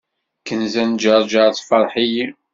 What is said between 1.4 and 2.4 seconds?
tefreḥ-iyi.